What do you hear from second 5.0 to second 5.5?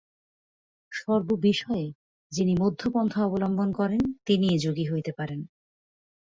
পারেন।